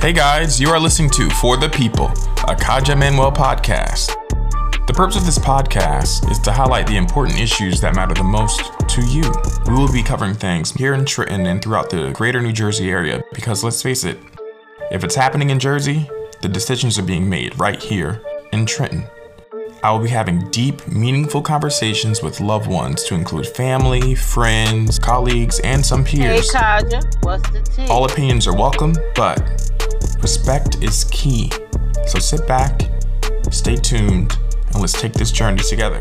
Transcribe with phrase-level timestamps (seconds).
[0.00, 4.16] Hey guys, you are listening to For the People, a Kadja Manuel podcast.
[4.86, 8.62] The purpose of this podcast is to highlight the important issues that matter the most
[8.88, 9.30] to you.
[9.66, 13.22] We will be covering things here in Trenton and throughout the greater New Jersey area
[13.34, 14.18] because let's face it,
[14.90, 16.08] if it's happening in Jersey,
[16.40, 18.22] the decisions are being made right here
[18.54, 19.04] in Trenton.
[19.82, 25.60] I will be having deep, meaningful conversations with loved ones to include family, friends, colleagues,
[25.60, 26.50] and some peers.
[26.50, 26.58] Hey.
[26.58, 27.86] Kadja, what's the tea?
[27.88, 29.70] All opinions are welcome, but
[30.22, 31.50] respect is key.
[32.06, 32.82] So sit back,
[33.50, 34.36] stay tuned,
[34.72, 36.00] and let's take this journey together.